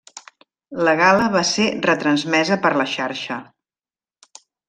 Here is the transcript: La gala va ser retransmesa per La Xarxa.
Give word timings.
La 0.87 0.93
gala 1.01 1.27
va 1.35 1.43
ser 1.49 1.67
retransmesa 1.89 2.59
per 2.65 2.73
La 2.81 2.87
Xarxa. 2.95 3.39